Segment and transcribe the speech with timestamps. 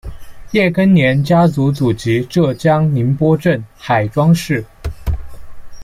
[0.49, 4.65] 叶庚年家族祖籍浙江宁波镇海庄市。